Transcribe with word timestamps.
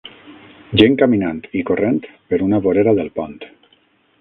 Gent 0.81 0.95
caminant 1.01 1.43
i 1.61 1.63
corrent 1.71 2.01
per 2.31 2.41
una 2.47 2.63
vorera 2.65 2.99
del 3.03 3.13
pont. 3.21 3.37